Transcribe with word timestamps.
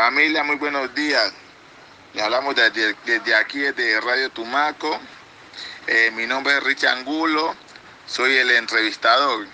Familia, 0.00 0.42
muy 0.42 0.56
buenos 0.56 0.94
días. 0.94 1.30
Le 2.14 2.22
hablamos 2.22 2.54
desde, 2.56 3.34
aquí, 3.34 3.58
desde 3.58 4.00
Radio 4.00 4.30
Tumaco. 4.30 4.98
Eh, 5.86 6.10
mi 6.16 6.26
nombre 6.26 6.56
es 6.56 6.62
Richard 6.62 6.96
Angulo, 6.96 7.54
soy 8.06 8.34
el 8.34 8.50
entrevistador. 8.52 9.46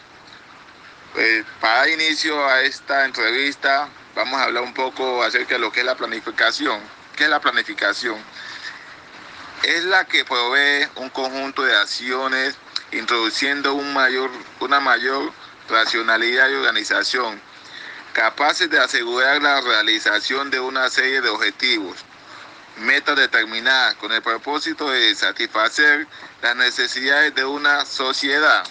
Pues, 1.14 1.44
para 1.60 1.78
dar 1.78 1.88
inicio 1.88 2.46
a 2.46 2.62
esta 2.62 3.06
entrevista, 3.06 3.88
vamos 4.14 4.38
a 4.38 4.44
hablar 4.44 4.62
un 4.62 4.72
poco 4.72 5.20
acerca 5.24 5.54
de 5.54 5.58
lo 5.58 5.72
que 5.72 5.80
es 5.80 5.86
la 5.86 5.96
planificación. 5.96 6.80
¿Qué 7.16 7.24
es 7.24 7.30
la 7.30 7.40
planificación? 7.40 8.16
Es 9.64 9.82
la 9.82 10.04
que 10.04 10.24
provee 10.24 10.86
un 10.94 11.10
conjunto 11.10 11.64
de 11.64 11.74
acciones 11.76 12.54
introduciendo 12.92 13.74
un 13.74 13.92
mayor, 13.92 14.30
una 14.60 14.78
mayor 14.78 15.32
racionalidad 15.68 16.48
y 16.50 16.54
organización 16.54 17.42
capaces 18.16 18.70
de 18.70 18.78
asegurar 18.78 19.42
la 19.42 19.60
realización 19.60 20.50
de 20.50 20.58
una 20.58 20.88
serie 20.88 21.20
de 21.20 21.28
objetivos, 21.28 22.02
metas 22.78 23.14
determinadas 23.14 23.94
con 23.96 24.10
el 24.10 24.22
propósito 24.22 24.88
de 24.88 25.14
satisfacer 25.14 26.06
las 26.40 26.56
necesidades 26.56 27.34
de 27.34 27.44
una 27.44 27.84
sociedad. 27.84 28.64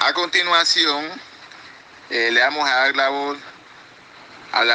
A 0.00 0.12
continuación, 0.12 1.04
eh, 2.08 2.30
le 2.30 2.40
vamos 2.40 2.70
a 2.70 2.76
dar 2.76 2.94
la 2.94 3.08
voz 3.08 3.38
al, 4.52 4.70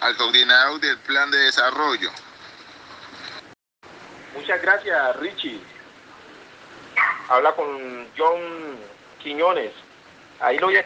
al 0.00 0.16
coordinador 0.16 0.80
del 0.80 0.96
plan 1.00 1.30
de 1.30 1.38
desarrollo. 1.38 2.10
Muchas 4.34 4.62
gracias, 4.62 5.16
Richie. 5.16 5.60
Habla 7.28 7.54
con 7.54 8.08
John 8.16 8.78
Quiñones, 9.22 9.72
Ahí 10.40 10.58
lo 10.58 10.66
voy 10.66 10.76
a 10.76 10.84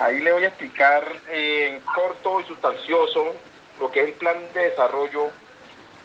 Ahí 0.00 0.18
le 0.18 0.32
voy 0.32 0.44
a 0.44 0.48
explicar 0.48 1.06
en 1.28 1.80
corto 1.80 2.40
y 2.40 2.44
sustancioso 2.44 3.34
lo 3.78 3.90
que 3.90 4.00
es 4.00 4.08
el 4.08 4.14
plan 4.14 4.36
de 4.52 4.70
desarrollo 4.70 5.30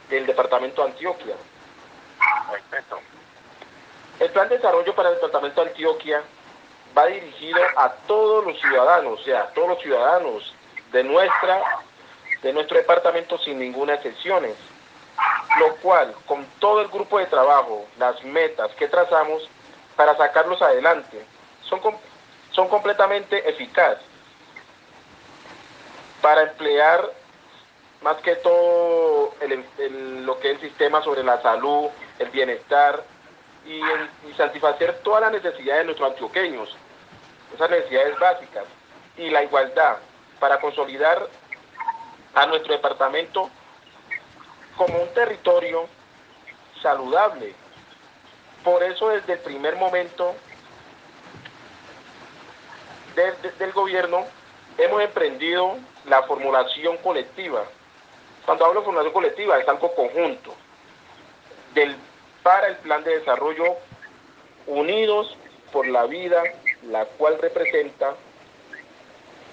del 0.09 0.25
departamento 0.25 0.83
de 0.83 0.91
Antioquia. 0.91 1.35
Perfecto. 2.51 2.99
El 4.19 4.29
plan 4.31 4.49
de 4.49 4.57
desarrollo 4.57 4.93
para 4.93 5.09
el 5.09 5.15
departamento 5.15 5.63
de 5.63 5.69
Antioquia 5.71 6.21
va 6.95 7.07
dirigido 7.07 7.59
a 7.75 7.91
todos 8.07 8.45
los 8.45 8.59
ciudadanos, 8.59 9.19
o 9.19 9.23
sea, 9.23 9.41
a 9.41 9.47
todos 9.49 9.69
los 9.69 9.81
ciudadanos 9.81 10.53
de 10.91 11.03
nuestra 11.03 11.61
de 12.41 12.53
nuestro 12.53 12.77
departamento 12.77 13.37
sin 13.39 13.57
ninguna 13.57 13.95
excepción 13.95 14.45
lo 15.59 15.75
cual 15.77 16.13
con 16.25 16.45
todo 16.59 16.81
el 16.81 16.87
grupo 16.89 17.19
de 17.19 17.25
trabajo, 17.27 17.85
las 17.97 18.23
metas 18.23 18.71
que 18.73 18.87
trazamos 18.87 19.49
para 19.95 20.15
sacarlos 20.17 20.61
adelante, 20.61 21.25
son, 21.61 21.81
son 22.51 22.67
completamente 22.67 23.49
eficaces 23.49 24.05
para 26.21 26.43
emplear 26.43 27.09
más 28.01 28.17
que 28.17 28.35
todo 28.35 29.33
lo 29.79 30.39
que 30.39 30.51
es 30.51 30.55
el 30.55 30.69
sistema 30.69 31.01
sobre 31.03 31.23
la 31.23 31.41
salud, 31.41 31.87
el 32.19 32.29
bienestar 32.29 33.03
y 33.65 33.81
satisfacer 34.33 34.99
todas 35.03 35.21
las 35.21 35.31
necesidades 35.31 35.79
de 35.79 35.85
nuestros 35.85 36.11
antioqueños, 36.11 36.75
esas 37.53 37.69
necesidades 37.69 38.17
básicas 38.19 38.65
y 39.17 39.29
la 39.29 39.43
igualdad 39.43 39.97
para 40.39 40.59
consolidar 40.59 41.27
a 42.35 42.45
nuestro 42.45 42.73
departamento 42.73 43.49
como 44.77 45.01
un 45.01 45.09
territorio 45.09 45.87
saludable. 46.81 47.53
Por 48.63 48.83
eso 48.83 49.09
desde 49.09 49.33
el 49.33 49.39
primer 49.39 49.75
momento 49.75 50.35
del 53.57 53.73
gobierno 53.73 54.25
hemos 54.77 55.01
emprendido 55.01 55.77
la 56.05 56.21
formulación 56.23 56.97
colectiva. 56.97 57.65
Cuando 58.45 58.65
hablo 58.65 58.81
de 58.81 58.85
formulación 58.85 59.13
colectiva 59.13 59.59
es 59.59 59.67
algo 59.67 59.93
conjunto 59.95 60.53
del, 61.73 61.95
para 62.43 62.67
el 62.67 62.77
plan 62.77 63.03
de 63.03 63.19
desarrollo 63.19 63.75
unidos 64.67 65.35
por 65.71 65.87
la 65.87 66.05
vida, 66.05 66.43
la 66.83 67.05
cual 67.05 67.39
representa 67.41 68.15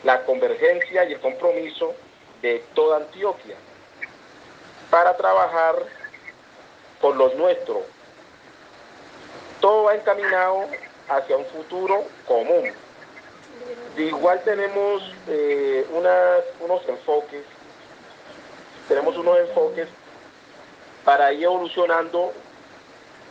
la 0.05 0.23
convergencia 0.25 1.05
y 1.05 1.15
el 1.15 1.21
compromiso 1.21 1.95
de 2.43 2.63
toda 2.75 2.99
Antioquia 2.99 3.57
para 4.95 5.17
trabajar 5.17 5.75
por 7.01 7.17
los 7.17 7.35
nuestros. 7.35 7.83
Todo 9.61 9.83
va 9.83 9.97
encaminado 9.97 10.69
hacia 11.09 11.37
un 11.37 11.45
futuro 11.47 12.05
común. 12.29 12.71
igual 13.97 14.41
tenemos 14.45 15.03
eh, 15.27 15.85
unos 16.61 16.89
enfoques, 16.89 17.43
tenemos 18.87 19.17
unos 19.17 19.37
enfoques 19.41 19.89
para 21.05 21.33
ir 21.33 21.43
evolucionando 21.43 22.33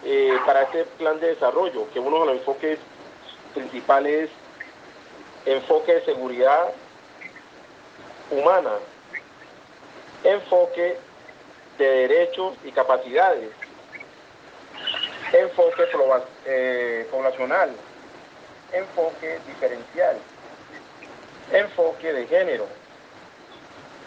eh, 0.03 0.37
para 0.45 0.63
este 0.63 0.83
plan 0.83 1.17
de 1.21 1.27
desarrollo, 1.27 1.89
que 1.93 1.99
uno 2.01 2.19
de 2.19 2.25
los 2.25 2.35
enfoques 2.39 2.77
principales 3.53 4.29
es 5.45 5.53
enfoque 5.55 5.93
de 5.93 6.03
seguridad 6.03 6.73
humana, 8.31 8.71
enfoque 10.25 10.97
de 11.77 11.85
derechos 11.85 12.55
y 12.63 12.71
capacidades, 12.71 13.49
enfoque 15.33 15.83
eh, 16.45 17.07
poblacional, 17.09 17.75
enfoque 18.71 19.39
diferencial, 19.47 20.17
enfoque 21.51 22.13
de 22.13 22.27
género, 22.27 22.67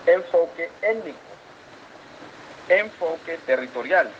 enfoque 0.06 0.70
étnico, 0.82 1.18
enfoque 2.68 3.38
territorial, 3.46 4.10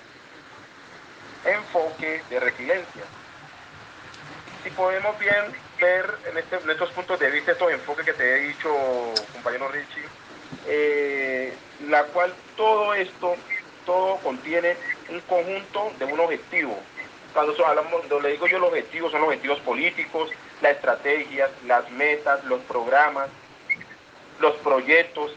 enfoque 1.45 2.23
de 2.28 2.41
resiliencia. 2.41 3.03
Si 4.65 4.71
podemos 4.71 5.17
bien 5.19 5.45
ver 5.81 6.13
en, 6.28 6.39
este, 6.39 6.57
estos 6.57 6.91
puntos 6.91 7.19
de 7.21 7.31
vista, 7.31 7.53
estos 7.53 7.71
enfoques 7.71 8.05
que 8.05 8.13
te 8.13 8.37
he 8.37 8.49
dicho, 8.49 8.75
compañero 9.33 9.69
Richie, 9.69 10.03
eh, 10.67 11.55
la 11.89 12.05
cual 12.05 12.33
todo 12.57 12.95
esto, 12.95 13.34
todo 13.84 14.17
contiene 14.19 14.77
un 15.09 15.21
conjunto 15.21 15.93
de 15.99 16.05
un 16.05 16.21
objetivo. 16.21 16.79
Cuando 17.33 17.53
hablamos, 17.67 17.93
cuando 17.93 18.21
le 18.21 18.33
digo 18.33 18.47
yo 18.47 18.59
los 18.59 18.71
objetivos, 18.71 19.12
son 19.12 19.21
los 19.21 19.29
objetivos 19.29 19.61
políticos, 19.61 20.31
las 20.62 20.77
estrategias, 20.77 21.51
las 21.67 21.91
metas, 21.91 22.43
los 22.45 22.61
programas, 22.62 23.29
los 24.41 24.55
proyectos, 24.57 25.33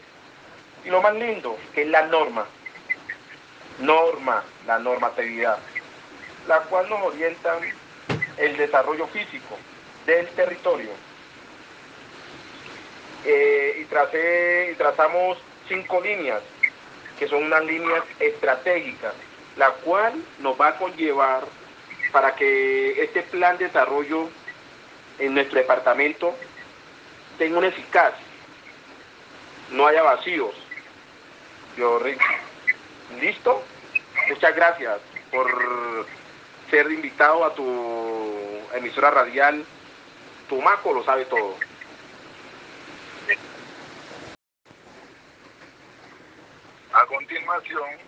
y 0.84 0.88
lo 0.88 1.02
más 1.02 1.14
lindo, 1.14 1.56
que 1.74 1.82
es 1.82 1.88
la 1.88 2.06
norma, 2.06 2.46
norma, 3.80 4.42
la 4.66 4.78
normatividad, 4.78 5.58
la 6.48 6.60
cual 6.60 6.88
nos 6.88 7.02
orienta 7.02 7.58
el 8.38 8.56
desarrollo 8.56 9.06
físico 9.08 9.58
del 10.06 10.26
territorio. 10.28 10.90
Y 13.92 14.74
trazamos 14.74 15.38
cinco 15.68 16.00
líneas, 16.00 16.42
que 17.18 17.26
son 17.26 17.44
unas 17.44 17.64
líneas 17.64 18.02
estratégicas, 18.18 19.14
la 19.56 19.70
cual 19.70 20.14
nos 20.38 20.60
va 20.60 20.68
a 20.68 20.78
conllevar 20.78 21.44
para 22.12 22.34
que 22.34 23.02
este 23.02 23.22
plan 23.22 23.58
de 23.58 23.66
desarrollo 23.66 24.28
en 25.18 25.34
nuestro 25.34 25.58
departamento 25.58 26.34
tenga 27.38 27.58
una 27.58 27.68
eficaz, 27.68 28.14
no 29.70 29.86
haya 29.86 30.02
vacíos. 30.02 30.54
Yo, 31.76 32.00
¿Listo? 33.20 33.62
Muchas 34.28 34.54
gracias 34.54 35.00
por 35.30 36.06
ser 36.70 36.90
invitado 36.90 37.44
a 37.44 37.54
tu 37.54 37.64
emisora 38.74 39.10
radial. 39.10 39.64
Tumaco 40.48 40.92
lo 40.92 41.04
sabe 41.04 41.24
todo. 41.24 41.56
A 46.92 47.06
continuación, 47.60 47.98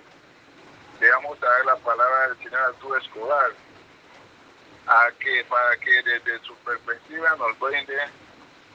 le 1.00 1.10
vamos 1.10 1.43
a 1.43 1.46
dar 1.46 1.64
la 1.66 1.76
palabra 1.76 2.25
al 2.25 2.38
señor 2.38 2.60
Arturo 2.60 2.96
Escobar, 2.96 3.50
a 4.87 5.08
que, 5.19 5.44
para 5.44 5.76
que 5.76 6.02
desde 6.02 6.38
su 6.44 6.54
perspectiva 6.56 7.37
nos 7.37 7.58
brinde 7.58 7.99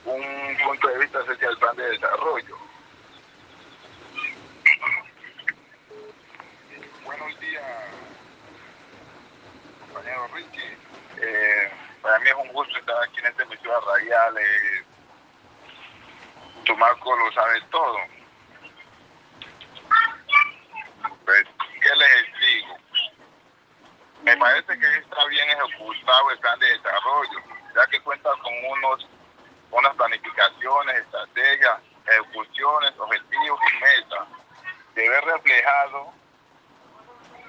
un 0.05 0.57
punto 0.63 0.87
de 0.87 0.99
vista 0.99 1.19
acerca 1.19 1.47
del 1.47 1.57
plan 1.57 1.75
de 1.75 1.89
desarrollo. 1.89 2.57
Buenos 7.03 7.39
días, 7.39 7.63
compañero 9.81 10.27
Richie. 10.33 10.77
Eh, 11.21 11.71
para 12.01 12.19
mí 12.19 12.29
es 12.29 12.35
un 12.35 12.53
gusto 12.53 12.77
estar 12.77 13.03
aquí 13.03 13.19
en 13.19 13.25
esta 13.25 13.43
emisión 13.43 13.73
radial. 13.85 14.37
Eh, 14.37 14.83
Tumaco 16.65 17.15
lo 17.15 17.31
sabe 17.31 17.61
todo 17.71 17.97
¿qué 21.87 21.95
les 21.95 22.39
digo? 22.39 22.77
Me 24.23 24.35
me 24.35 24.46
parece 24.61 24.79
que 24.79 24.97
está 24.97 25.25
bien 25.25 25.47
ejecutado 25.49 26.31
el 26.31 26.39
plan 26.39 26.59
de 26.59 26.67
desarrollo, 26.67 27.39
ya 27.75 27.87
que 27.87 28.01
cuenta 28.01 28.29
con 28.41 28.53
unos, 28.71 29.07
unas 29.71 29.95
planificaciones, 29.95 30.95
estrategias, 30.97 31.79
ejecuciones, 32.07 32.93
objetivos 32.97 33.59
y 33.71 33.83
metas. 33.83 34.27
Debe 34.95 35.21
reflejado 35.21 36.13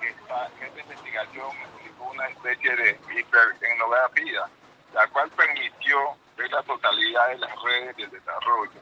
que 0.00 0.08
esta, 0.08 0.50
investigación 0.80 1.50
implicó 1.74 2.10
una 2.10 2.28
especie 2.28 2.76
de 2.76 3.00
hipertecnografía, 3.16 4.44
la 4.92 5.06
cual 5.08 5.30
permitió 5.30 5.98
ver 6.36 6.50
la 6.50 6.62
totalidad 6.62 7.28
de 7.28 7.38
las 7.38 7.62
redes 7.62 7.96
de 7.96 8.06
desarrollo, 8.08 8.80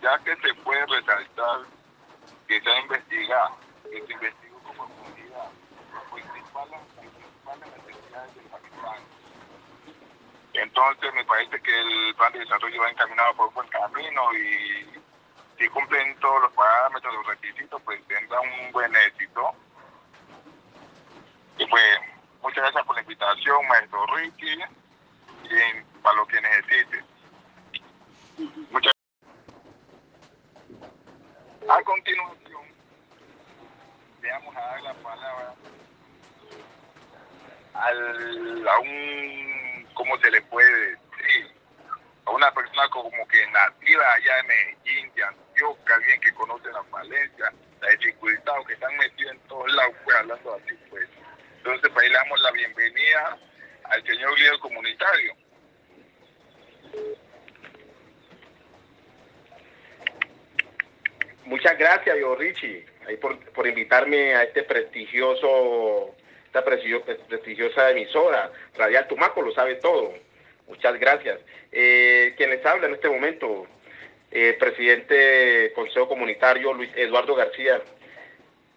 ya 0.00 0.18
que 0.20 0.36
se 0.36 0.54
puede 0.62 0.86
resaltar 0.86 1.60
que 2.46 2.60
se 2.60 2.70
ha 2.70 2.80
investigado, 2.80 3.56
que 3.82 4.06
se 4.06 4.12
investigó 4.12 4.58
con 4.60 4.76
profundidad 4.76 5.50
las 5.92 6.04
principales, 6.12 6.80
Pakistán. 7.60 9.00
Entonces 10.54 11.14
me 11.14 11.24
parece 11.24 11.60
que 11.60 11.80
el 11.80 12.14
plan 12.14 12.32
de 12.32 12.40
desarrollo 12.40 12.80
va 12.80 12.90
encaminado 12.90 13.34
por 13.34 13.48
un 13.48 13.54
buen 13.54 13.68
camino 13.68 14.34
y 14.34 15.00
si 15.58 15.68
cumplen 15.68 16.18
todos 16.20 16.42
los 16.42 16.52
parámetros, 16.52 17.14
los 17.14 17.26
requisitos, 17.26 17.80
pues 17.82 18.02
tendrá 18.06 18.40
un 18.40 18.72
buen 18.72 18.94
éxito. 18.94 19.54
Y 21.58 21.66
pues 21.66 21.84
muchas 22.42 22.62
gracias 22.64 22.84
por 22.84 22.96
la 22.96 23.02
invitación, 23.02 23.68
maestro 23.68 24.06
Ricky, 24.14 24.58
y 25.44 26.00
para 26.02 26.16
lo 26.16 26.26
que 26.26 26.40
necesite. 26.40 27.04
Muchas 28.70 28.92
A 31.68 31.82
continuación, 31.82 32.62
veamos 34.20 34.56
a 34.56 34.60
dar 34.60 34.82
la 34.82 34.94
palabra 34.94 35.54
al, 37.80 38.68
a 38.68 38.78
un, 38.80 39.86
¿cómo 39.94 40.18
se 40.18 40.30
le 40.30 40.42
puede 40.42 40.90
decir? 40.90 41.52
A 42.24 42.30
una 42.30 42.52
persona 42.52 42.88
como 42.90 43.26
que 43.28 43.46
nativa 43.48 44.12
allá 44.14 44.40
en 44.40 44.46
Medellín, 44.46 45.14
de 45.14 45.24
Antioquia, 45.24 45.94
alguien 45.94 46.20
que 46.20 46.34
conoce 46.34 46.68
la 46.72 46.82
falencia, 46.84 47.52
la 47.80 47.88
dificultad, 47.90 48.64
que 48.66 48.74
están 48.74 48.96
metidos 48.96 49.32
en 49.32 49.40
todos 49.48 49.72
lados, 49.72 49.94
pues 50.04 50.16
hablando 50.16 50.54
así, 50.54 50.74
pues. 50.90 51.08
Entonces, 51.58 51.90
pues 51.92 52.04
ahí 52.04 52.10
le 52.10 52.16
damos 52.16 52.40
la 52.40 52.50
bienvenida 52.52 53.38
al 53.84 54.06
señor 54.06 54.38
líder 54.38 54.58
comunitario. 54.58 55.34
Muchas 61.44 61.78
gracias, 61.78 62.18
yo 62.18 62.34
Richie, 62.34 62.84
por, 63.20 63.38
por 63.52 63.66
invitarme 63.68 64.34
a 64.34 64.42
este 64.42 64.64
prestigioso, 64.64 66.14
esta 66.56 67.26
prestigiosa 67.28 67.90
emisora, 67.90 68.50
Radial 68.76 69.06
Tumaco, 69.08 69.42
lo 69.42 69.52
sabe 69.52 69.76
todo. 69.76 70.14
Muchas 70.68 70.98
gracias. 70.98 71.38
Eh, 71.70 72.34
quien 72.36 72.50
les 72.50 72.64
habla 72.64 72.86
en 72.86 72.94
este 72.94 73.08
momento, 73.08 73.66
eh, 74.30 74.56
presidente 74.58 75.14
del 75.14 75.72
Consejo 75.74 76.08
Comunitario, 76.08 76.72
Luis 76.72 76.90
Eduardo 76.96 77.34
García. 77.34 77.80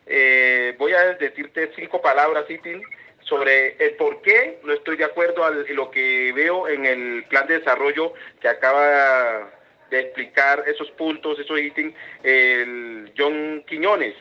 Eh, 0.05 0.75
voy 0.77 0.93
a 0.93 1.13
decirte 1.13 1.71
cinco 1.75 2.01
palabras, 2.01 2.49
Itin, 2.49 2.83
sobre 3.21 3.75
el 3.83 3.95
por 3.95 4.21
qué 4.21 4.59
no 4.63 4.73
estoy 4.73 4.97
de 4.97 5.05
acuerdo 5.05 5.45
a 5.45 5.51
lo 5.51 5.91
que 5.91 6.33
veo 6.33 6.67
en 6.67 6.85
el 6.85 7.23
plan 7.25 7.47
de 7.47 7.59
desarrollo 7.59 8.13
que 8.41 8.47
acaba 8.47 9.51
de 9.89 9.99
explicar 9.99 10.63
esos 10.67 10.91
puntos, 10.91 11.39
esos 11.39 11.59
ítems, 11.59 11.95
el 12.23 13.11
John 13.17 13.63
Quiñones. 13.67 14.15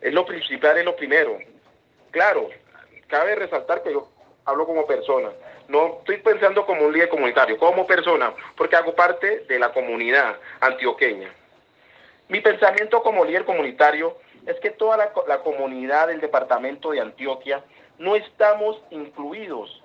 Es 0.00 0.12
lo 0.12 0.26
principal, 0.26 0.76
es 0.78 0.84
lo 0.84 0.96
primero. 0.96 1.38
Claro, 2.12 2.48
cabe 3.08 3.34
resaltar 3.34 3.82
que 3.82 3.92
yo 3.92 4.08
hablo 4.44 4.66
como 4.66 4.86
persona. 4.86 5.30
No 5.68 5.98
estoy 5.98 6.18
pensando 6.18 6.66
como 6.66 6.86
un 6.86 6.92
líder 6.92 7.08
comunitario, 7.08 7.58
como 7.58 7.86
persona, 7.86 8.32
porque 8.56 8.76
hago 8.76 8.94
parte 8.94 9.40
de 9.48 9.58
la 9.58 9.72
comunidad 9.72 10.36
antioqueña. 10.60 11.32
Mi 12.28 12.40
pensamiento 12.40 13.02
como 13.02 13.24
líder 13.24 13.44
comunitario 13.44 14.16
es 14.46 14.58
que 14.60 14.70
toda 14.70 14.96
la, 14.96 15.38
comunidad 15.42 16.08
del 16.08 16.20
departamento 16.20 16.90
de 16.90 17.00
Antioquia 17.00 17.64
no 17.98 18.16
estamos 18.16 18.82
incluidos, 18.90 19.82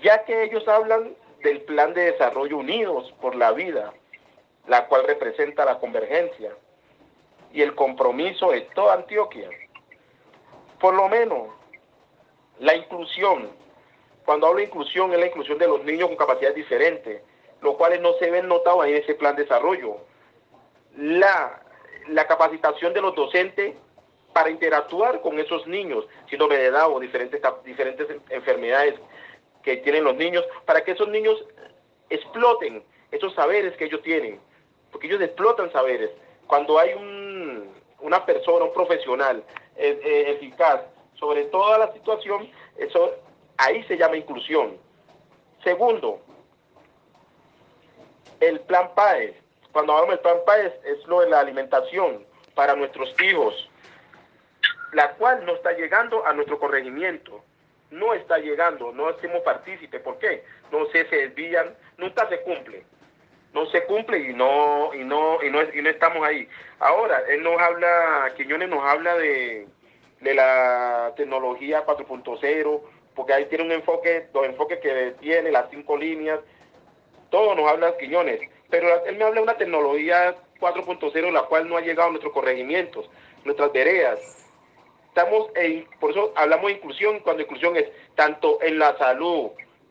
ya 0.00 0.24
que 0.24 0.44
ellos 0.44 0.66
hablan 0.68 1.14
del 1.42 1.60
Plan 1.62 1.92
de 1.92 2.12
Desarrollo 2.12 2.58
Unidos 2.58 3.12
por 3.20 3.34
la 3.34 3.52
Vida, 3.52 3.92
la 4.66 4.86
cual 4.86 5.04
representa 5.06 5.64
la 5.64 5.78
convergencia 5.78 6.52
y 7.52 7.62
el 7.62 7.74
compromiso 7.74 8.52
de 8.52 8.62
toda 8.74 8.94
Antioquia. 8.94 9.48
Por 10.82 10.94
lo 10.94 11.08
menos, 11.08 11.48
la 12.58 12.74
inclusión, 12.74 13.50
cuando 14.24 14.48
hablo 14.48 14.58
de 14.58 14.64
inclusión, 14.64 15.12
es 15.12 15.20
la 15.20 15.26
inclusión 15.26 15.56
de 15.56 15.68
los 15.68 15.84
niños 15.84 16.08
con 16.08 16.16
capacidades 16.16 16.56
diferentes, 16.56 17.22
los 17.60 17.76
cuales 17.76 18.00
no 18.00 18.14
se 18.14 18.28
ven 18.28 18.48
notados 18.48 18.84
en 18.86 18.96
ese 18.96 19.14
plan 19.14 19.36
de 19.36 19.44
desarrollo. 19.44 19.98
La, 20.96 21.62
la 22.08 22.26
capacitación 22.26 22.92
de 22.94 23.00
los 23.00 23.14
docentes 23.14 23.76
para 24.32 24.50
interactuar 24.50 25.20
con 25.20 25.38
esos 25.38 25.64
niños, 25.68 26.04
síndrome 26.28 26.56
de 26.56 26.72
o 26.72 26.98
diferentes, 26.98 27.40
diferentes 27.64 28.08
enfermedades 28.30 28.96
que 29.62 29.76
tienen 29.76 30.02
los 30.02 30.16
niños, 30.16 30.44
para 30.64 30.82
que 30.82 30.90
esos 30.90 31.06
niños 31.06 31.44
exploten 32.10 32.82
esos 33.12 33.32
saberes 33.34 33.76
que 33.76 33.84
ellos 33.84 34.02
tienen, 34.02 34.40
porque 34.90 35.06
ellos 35.06 35.20
explotan 35.20 35.70
saberes. 35.70 36.10
Cuando 36.48 36.76
hay 36.76 36.94
un, 36.94 37.21
una 38.02 38.24
persona, 38.24 38.66
un 38.66 38.72
profesional 38.72 39.42
eh, 39.76 40.00
eh, 40.04 40.32
eficaz 40.32 40.82
sobre 41.14 41.44
toda 41.46 41.78
la 41.78 41.92
situación, 41.92 42.50
eso 42.76 43.14
ahí 43.56 43.82
se 43.84 43.96
llama 43.96 44.16
inclusión. 44.16 44.76
Segundo, 45.64 46.20
el 48.40 48.60
plan 48.60 48.90
PAES. 48.94 49.34
Cuando 49.72 49.92
hablamos 49.92 50.16
del 50.16 50.20
plan 50.20 50.38
PAES 50.44 50.72
es 50.84 51.06
lo 51.06 51.20
de 51.20 51.30
la 51.30 51.40
alimentación 51.40 52.24
para 52.54 52.74
nuestros 52.76 53.14
hijos, 53.22 53.70
la 54.92 55.12
cual 55.14 55.46
no 55.46 55.54
está 55.54 55.72
llegando 55.72 56.26
a 56.26 56.32
nuestro 56.34 56.58
corregimiento 56.58 57.42
no 57.92 58.14
está 58.14 58.38
llegando, 58.38 58.90
no 58.92 59.08
hacemos 59.08 59.42
partícipe. 59.42 60.00
¿Por 60.00 60.18
qué? 60.18 60.44
No 60.72 60.86
sé, 60.86 61.06
se 61.08 61.16
desvían, 61.16 61.76
nunca 61.98 62.28
se 62.28 62.40
cumple. 62.40 62.84
No 63.52 63.66
se 63.66 63.84
cumple 63.84 64.18
y 64.18 64.32
no, 64.32 64.94
y 64.94 65.04
no, 65.04 65.42
y 65.42 65.50
no, 65.50 65.62
y 65.62 65.82
no 65.82 65.90
estamos 65.90 66.26
ahí. 66.26 66.48
Ahora, 66.78 67.22
él 67.28 67.42
nos 67.42 67.60
habla, 67.60 68.32
Quiñones 68.36 68.68
nos 68.68 68.82
habla 68.82 69.16
de, 69.16 69.66
de 70.20 70.34
la 70.34 71.12
tecnología 71.16 71.84
4.0, 71.84 72.80
porque 73.14 73.34
ahí 73.34 73.44
tiene 73.46 73.64
un 73.64 73.72
enfoque, 73.72 74.28
dos 74.32 74.46
enfoques 74.46 74.78
que 74.78 75.14
tiene, 75.20 75.50
las 75.50 75.68
cinco 75.70 75.96
líneas, 75.96 76.40
todo 77.30 77.54
nos 77.54 77.70
habla 77.70 77.96
Quiñones, 77.98 78.40
pero 78.70 79.04
él 79.04 79.16
me 79.16 79.24
habla 79.24 79.36
de 79.36 79.42
una 79.42 79.56
tecnología 79.56 80.34
4.0 80.60 81.32
la 81.32 81.42
cual 81.42 81.68
no 81.68 81.76
ha 81.76 81.80
llegado 81.80 82.08
a 82.08 82.12
nuestros 82.12 82.32
corregimientos, 82.32 83.10
nuestras 83.44 83.72
veredas, 83.72 84.20
estamos 85.08 85.50
en, 85.56 85.86
por 86.00 86.12
eso 86.12 86.32
hablamos 86.36 86.66
de 86.66 86.72
inclusión, 86.78 87.20
cuando 87.20 87.42
inclusión 87.42 87.76
es 87.76 87.86
tanto 88.14 88.62
en 88.62 88.78
la 88.78 88.96
salud, 88.96 89.50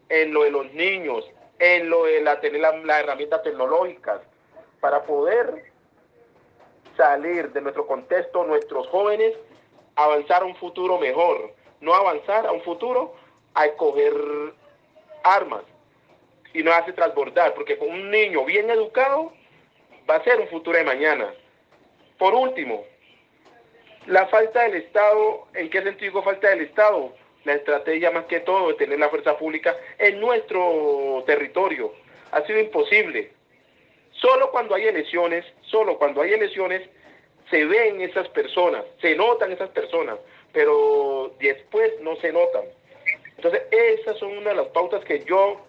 en 0.09 0.33
lo 0.33 0.43
de 0.43 0.51
los 0.51 0.71
niños, 0.73 1.29
en 1.61 1.91
lo 1.91 2.05
de 2.05 2.21
la, 2.21 2.41
tener 2.41 2.59
las 2.59 2.99
herramientas 2.99 3.43
tecnológicas, 3.43 4.19
para 4.79 5.03
poder 5.03 5.71
salir 6.97 7.51
de 7.53 7.61
nuestro 7.61 7.85
contexto, 7.85 8.43
nuestros 8.43 8.87
jóvenes, 8.87 9.35
avanzar 9.95 10.41
a 10.41 10.45
un 10.45 10.55
futuro 10.55 10.97
mejor, 10.97 11.53
no 11.79 11.93
avanzar 11.93 12.47
a 12.47 12.51
un 12.51 12.63
futuro 12.63 13.13
a 13.53 13.67
escoger 13.67 14.13
armas 15.23 15.61
y 16.51 16.63
no 16.63 16.73
hace 16.73 16.93
transbordar, 16.93 17.53
porque 17.53 17.77
con 17.77 17.89
un 17.89 18.09
niño 18.09 18.43
bien 18.43 18.71
educado 18.71 19.31
va 20.09 20.15
a 20.15 20.23
ser 20.23 20.39
un 20.39 20.47
futuro 20.47 20.79
de 20.79 20.83
mañana. 20.83 21.31
Por 22.17 22.33
último, 22.33 22.85
la 24.07 24.25
falta 24.29 24.63
del 24.63 24.77
Estado, 24.77 25.47
¿en 25.53 25.69
qué 25.69 25.83
sentido 25.83 26.11
digo 26.11 26.23
falta 26.23 26.49
del 26.49 26.61
Estado? 26.61 27.13
La 27.43 27.53
estrategia 27.53 28.11
más 28.11 28.25
que 28.25 28.39
todo 28.41 28.69
de 28.69 28.73
tener 28.75 28.99
la 28.99 29.09
fuerza 29.09 29.37
pública 29.37 29.75
en 29.97 30.19
nuestro 30.19 31.23
territorio. 31.25 31.93
Ha 32.31 32.45
sido 32.45 32.59
imposible. 32.59 33.31
Solo 34.11 34.51
cuando 34.51 34.75
hay 34.75 34.85
elecciones, 34.85 35.45
solo 35.61 35.97
cuando 35.97 36.21
hay 36.21 36.33
elecciones, 36.33 36.87
se 37.49 37.65
ven 37.65 38.01
esas 38.01 38.27
personas, 38.29 38.83
se 39.01 39.15
notan 39.15 39.51
esas 39.51 39.69
personas, 39.69 40.17
pero 40.53 41.33
después 41.39 41.91
no 42.01 42.15
se 42.17 42.31
notan. 42.31 42.63
Entonces, 43.35 43.63
esas 43.71 44.17
son 44.19 44.37
una 44.37 44.51
de 44.51 44.55
las 44.57 44.67
pautas 44.67 45.03
que 45.03 45.23
yo 45.25 45.65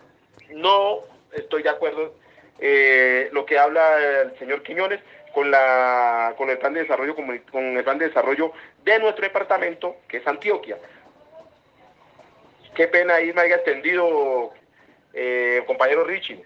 no 0.51 1.01
estoy 1.33 1.63
de 1.63 1.71
acuerdo. 1.71 2.15
Eh, 2.61 3.31
lo 3.33 3.45
que 3.47 3.59
habla 3.59 4.23
el 4.23 4.39
señor 4.39 4.63
Quiñones, 4.63 5.01
con, 5.33 5.51
la, 5.51 6.35
con 6.37 6.51
el 6.51 6.59
plan 6.59 6.75
de 6.75 6.81
desarrollo 6.81 7.17
con 7.17 7.31
el 7.31 7.85
plan 7.85 7.99
de 7.99 8.09
desarrollo 8.09 8.53
de 8.85 8.99
nuestro 8.99 9.25
departamento, 9.25 9.97
que 10.09 10.19
es 10.19 10.27
Antioquia. 10.27 10.79
Qué 12.75 12.89
pena 12.89 13.21
irme 13.21 13.43
haya 13.43 13.57
extendido, 13.57 14.53
eh, 15.13 15.63
compañero 15.67 16.05
Richie. 16.05 16.45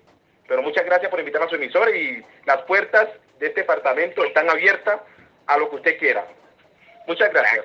Pero 0.49 0.63
muchas 0.63 0.85
gracias 0.85 1.11
por 1.11 1.21
invitar 1.21 1.43
a 1.43 1.49
su 1.49 1.57
emisora 1.57 1.91
y 1.91 2.25
las 2.45 2.63
puertas 2.63 3.09
de 3.39 3.47
este 3.49 3.61
departamento 3.61 4.25
están 4.25 4.49
abiertas 4.51 5.01
a 5.47 5.57
lo 5.57 5.71
que 5.71 5.77
usted 5.77 5.99
quiera. 5.99 6.27
Muchas 7.07 7.33
gracias. 7.33 7.65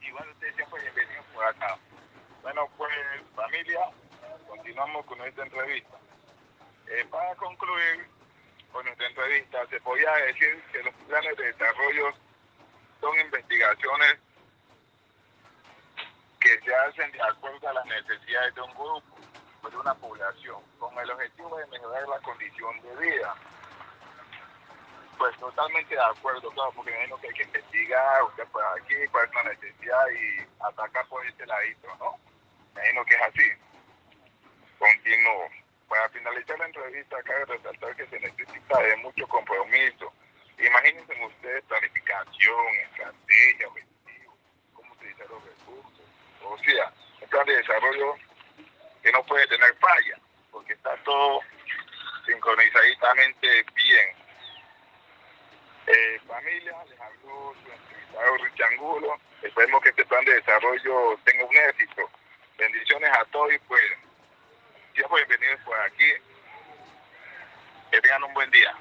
Igual 0.00 0.28
ustedes 0.30 0.54
siempre 0.56 0.80
bienvenidos 0.82 1.24
por 1.34 1.44
acá. 1.44 1.78
Bueno, 2.42 2.68
pues 2.76 2.92
familia, 3.34 3.80
continuamos 4.48 5.06
con 5.06 5.20
esta 5.22 5.42
entrevista. 5.42 5.96
Eh, 6.88 7.04
para 7.10 7.34
concluir 7.36 8.06
con 8.72 8.84
nuestra 8.84 9.06
entrevista, 9.06 9.66
se 9.68 9.80
podía 9.80 10.12
decir 10.26 10.62
que 10.72 10.82
los 10.82 10.94
planes 11.06 11.36
de 11.36 11.46
desarrollo 11.46 12.12
son 13.00 13.20
investigaciones 13.20 14.18
que 16.40 16.58
se 16.60 16.74
hacen 16.74 17.12
de 17.12 17.22
acuerdo 17.22 17.68
a 17.68 17.72
las 17.74 17.86
necesidades 17.86 18.54
de 18.54 18.62
un 18.62 18.70
grupo 18.70 19.02
o 19.62 19.70
de 19.70 19.76
una 19.76 19.94
población, 19.94 20.62
con 20.78 20.98
el 20.98 21.10
objetivo 21.10 21.56
de 21.58 21.66
mejorar 21.66 22.08
la 22.08 22.18
condición 22.20 22.80
de 22.82 22.96
vida. 22.96 23.34
Pues 25.18 25.36
totalmente 25.36 25.94
de 25.94 26.02
acuerdo, 26.02 26.50
claro, 26.50 26.72
porque 26.74 26.90
me 26.92 26.96
imagino 26.96 27.20
que 27.20 27.28
hay 27.28 27.34
que 27.34 27.42
investigar, 27.42 28.22
usted 28.24 28.46
por 28.48 28.64
aquí, 28.64 28.94
cuál 29.10 29.26
es 29.26 29.34
la 29.34 29.42
necesidad 29.50 30.04
y 30.10 30.64
atacar 30.64 31.06
por 31.08 31.26
este 31.26 31.44
ladito, 31.46 31.88
¿no? 31.98 32.18
Imagino 32.72 33.04
que 33.04 33.14
es 33.14 33.22
así. 33.22 33.50
Continuo. 34.78 35.48
Para 35.88 36.08
finalizar 36.08 36.58
la 36.58 36.66
entrevista, 36.66 37.22
cabe 37.24 37.44
resaltar 37.46 37.96
que 37.96 38.06
se 38.06 38.20
necesita 38.20 38.78
de 38.80 38.96
mucho 38.98 39.26
compromiso. 39.26 40.12
Imagínense 40.62 41.24
ustedes 41.24 41.64
planificación, 41.64 42.66
estrategia, 42.90 43.68
objetivo, 43.68 44.36
cómo 44.74 44.92
utilizar 44.92 45.26
los 45.30 45.42
recursos. 45.42 46.04
O 46.42 46.58
sea, 46.58 46.92
un 47.22 47.28
plan 47.28 47.46
de 47.46 47.56
desarrollo 47.56 48.14
que 49.02 49.12
no 49.12 49.24
puede 49.24 49.46
tener 49.46 49.74
falla, 49.76 50.18
porque 50.50 50.74
está 50.74 50.94
todo 50.98 51.40
sincronizadamente 52.26 53.64
bien. 53.74 54.16
Eh, 55.86 56.20
familia, 56.26 56.84
les 56.88 57.00
habló 57.00 57.54
su 57.64 57.72
entrevistado 57.72 58.36
Richangulo. 58.36 59.20
Esperemos 59.42 59.82
que 59.82 59.88
este 59.88 60.04
plan 60.04 60.24
de 60.26 60.34
desarrollo 60.34 61.18
tenga 61.24 61.44
un 61.46 61.56
éxito. 61.56 62.10
Bendiciones 62.58 63.10
a 63.10 63.24
todos 63.26 63.52
y 63.54 63.58
pues, 63.60 63.82
siempre 64.94 65.24
bienvenidos 65.24 65.60
por 65.64 65.80
aquí. 65.80 66.12
Que 67.90 68.00
tengan 68.02 68.24
un 68.24 68.34
buen 68.34 68.50
día. 68.50 68.76